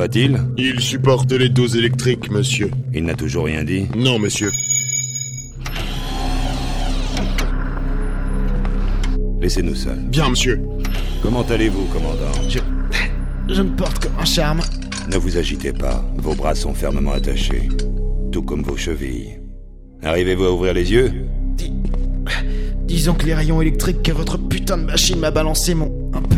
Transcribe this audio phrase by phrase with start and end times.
[0.00, 2.70] va-t-il Il supporte les doses électriques, monsieur.
[2.94, 4.50] Il n'a toujours rien dit Non, monsieur.
[9.40, 9.98] Laissez-nous seuls.
[10.08, 10.60] Bien, monsieur.
[11.22, 12.58] Comment allez-vous, commandant Je.
[13.52, 14.60] Je me porte comme un charme.
[15.10, 17.68] Ne vous agitez pas, vos bras sont fermement attachés.
[18.32, 19.38] Tout comme vos chevilles.
[20.02, 21.12] Arrivez-vous à ouvrir les yeux
[21.56, 21.72] Dis-
[22.84, 26.36] Disons que les rayons électriques que votre putain de machine m'a balancé m'ont un peu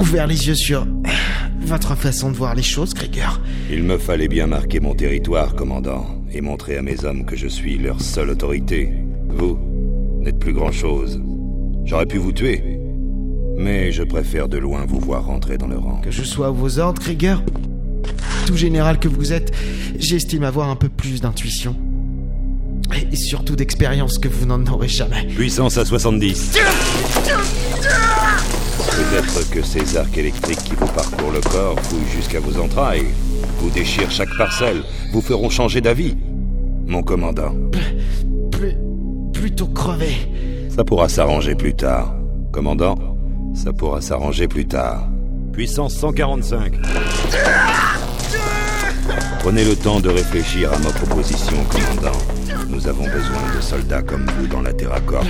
[0.00, 0.86] ouvert les yeux sur
[1.68, 3.40] votre façon de voir les choses, Krieger.
[3.70, 7.46] Il me fallait bien marquer mon territoire, commandant, et montrer à mes hommes que je
[7.46, 8.90] suis leur seule autorité.
[9.28, 9.58] Vous
[10.20, 11.20] n'êtes plus grand-chose.
[11.84, 12.62] J'aurais pu vous tuer.
[13.56, 16.00] Mais je préfère de loin vous voir rentrer dans le rang.
[16.00, 17.42] Que je sois à vos ordres, Krieger
[18.46, 19.52] Tout général que vous êtes,
[19.98, 21.76] j'estime avoir un peu plus d'intuition.
[23.12, 25.26] Et surtout d'expérience que vous n'en aurez jamais.
[25.26, 26.58] Puissance à 70.
[28.98, 33.06] Peut-être que ces arcs électriques qui vous parcourent le corps fouillent jusqu'à vos entrailles,
[33.60, 34.82] vous déchirent chaque parcelle,
[35.12, 36.16] vous feront changer d'avis.
[36.86, 37.54] Mon commandant,
[38.50, 38.74] Plus.
[39.32, 40.10] plutôt crevé.
[40.74, 42.12] ça pourra s'arranger plus tard.
[42.50, 42.96] Commandant,
[43.54, 45.06] ça pourra s'arranger plus tard.
[45.52, 46.72] Puissance 145.
[49.38, 52.18] Prenez le temps de réfléchir à ma proposition, commandant.
[52.68, 55.24] Nous avons besoin de soldats comme vous dans la Terra Corps.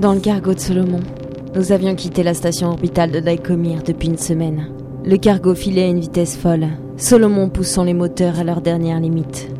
[0.00, 1.00] Dans le cargo de Solomon,
[1.54, 4.68] nous avions quitté la station orbitale de Daikomir depuis une semaine.
[5.04, 9.50] Le cargo filait à une vitesse folle, Solomon poussant les moteurs à leur dernière limite.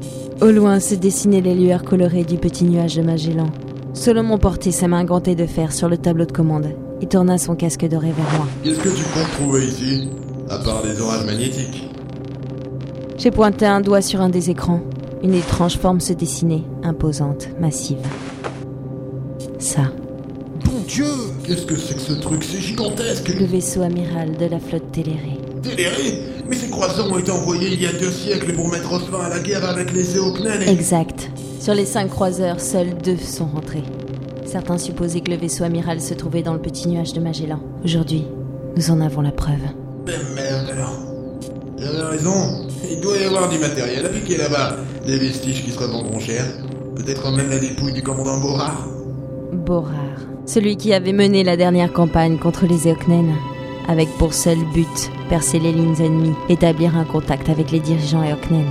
[0.40, 3.50] Au loin se dessinaient les lueurs colorées du petit nuage de Magellan.
[3.92, 6.68] Solomon portait sa main gantée de fer sur le tableau de commande
[7.02, 8.46] et tourna son casque doré vers moi.
[8.64, 10.08] Qu'est-ce que tu comptes trouver ici
[10.48, 11.86] À part des orages magnétiques?
[13.18, 14.80] J'ai pointé un doigt sur un des écrans.
[15.22, 17.98] Une étrange forme se dessinait, imposante, massive.
[19.58, 19.82] Ça,
[20.90, 21.04] Dieu
[21.44, 25.38] Qu'est-ce que c'est que ce truc C'est gigantesque le vaisseau amiral de la flotte Téléré.
[25.62, 29.20] Téléré Mais ces croiseurs ont été envoyés il y a deux siècles pour mettre fin
[29.20, 30.68] à la guerre avec les Éocnènes et...
[30.68, 31.30] Exact.
[31.60, 33.84] Sur les cinq croiseurs, seuls deux sont rentrés.
[34.44, 37.60] Certains supposaient que le vaisseau amiral se trouvait dans le petit nuage de Magellan.
[37.84, 38.24] Aujourd'hui,
[38.76, 39.62] nous en avons la preuve.
[40.04, 40.98] Ben merde alors.
[41.78, 42.66] J'avais raison.
[42.90, 44.76] Il doit y avoir du matériel à piquer là-bas.
[45.06, 46.44] Des vestiges qui se revendront cher.
[46.96, 48.88] Peut-être même la dépouille du commandant Borard.
[49.52, 49.94] Borar,
[50.50, 53.36] celui qui avait mené la dernière campagne contre les Eoknen,
[53.86, 58.66] avec pour seul but percer les lignes ennemies, établir un contact avec les dirigeants Eoknen.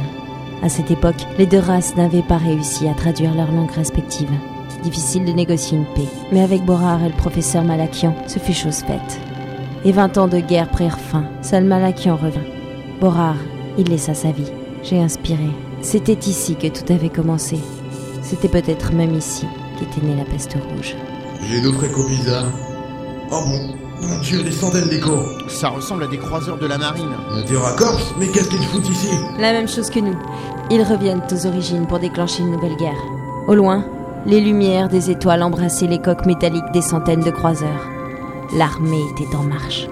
[0.61, 4.27] À cette époque, les deux races n'avaient pas réussi à traduire leurs langues respectives.
[4.83, 6.09] Difficile de négocier une paix.
[6.33, 9.21] Mais avec Borar et le professeur Malakian, ce fut chose faite.
[9.85, 11.23] Et 20 ans de guerre prirent fin.
[11.41, 12.41] Seul Malakian revint.
[12.99, 13.37] Borar,
[13.77, 14.51] il laissa sa vie.
[14.83, 15.47] J'ai inspiré.
[15.81, 17.57] C'était ici que tout avait commencé.
[18.21, 19.45] C'était peut-être même ici
[19.77, 20.97] qu'était née la peste rouge.
[21.43, 22.51] J'ai d'autres échos bizarres.
[23.31, 27.11] Oh bon Mon dieu, des centaines d'échos Ça ressemble à des croiseurs de la marine.
[27.47, 29.09] Terra Corps Mais qu'est-ce qu'ils foutent ici?
[29.39, 30.17] La même chose que nous.
[30.71, 33.01] Ils reviennent aux origines pour déclencher une nouvelle guerre.
[33.47, 33.85] Au loin,
[34.25, 37.87] les lumières des étoiles embrassaient les coques métalliques des centaines de croiseurs.
[38.55, 39.87] L'armée était en marche.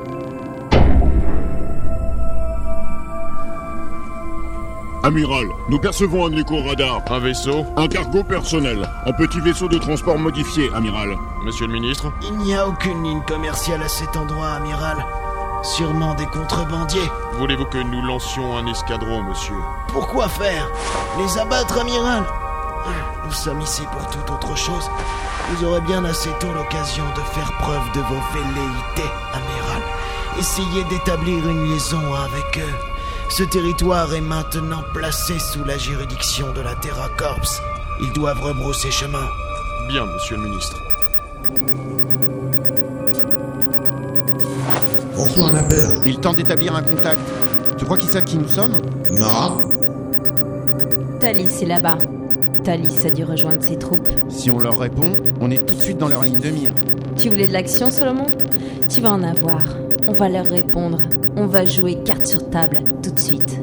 [5.07, 7.01] Amiral, nous percevons un écho radar.
[7.09, 8.89] Un vaisseau Un cargo personnel.
[9.05, 11.17] Un petit vaisseau de transport modifié, amiral.
[11.45, 14.97] Monsieur le ministre Il n'y a aucune ligne commerciale à cet endroit, amiral.
[15.63, 17.09] Sûrement des contrebandiers.
[17.39, 19.55] Voulez-vous que nous lancions un escadron, monsieur
[19.93, 20.69] Pourquoi faire
[21.17, 22.25] Les abattre, amiral
[23.23, 24.91] Nous sommes ici pour toute autre chose.
[25.51, 29.81] Vous aurez bien assez tôt l'occasion de faire preuve de vos velléités, amiral.
[30.37, 32.96] Essayez d'établir une liaison avec eux.
[33.29, 37.61] Ce territoire est maintenant placé sous la juridiction de la Terra Corps.
[38.01, 39.27] Ils doivent rebrousser chemin.
[39.89, 40.81] Bien, monsieur le ministre.
[45.15, 46.01] On reçoit un appel.
[46.05, 47.19] Il tente d'établir un contact.
[47.77, 48.81] Tu crois qu'ils savent qui nous sommes?
[49.19, 49.57] Mara
[51.19, 51.97] Thalys est là-bas.
[52.67, 54.09] Thalys a dû rejoindre ses troupes.
[54.27, 56.73] Si on leur répond, on est tout de suite dans leur ligne de mire.
[57.15, 58.25] Tu voulais de l'action, Solomon?
[58.89, 59.61] Tu vas en avoir.
[60.09, 60.97] On va leur répondre.
[61.37, 63.57] On va jouer carte sur table tout de suite.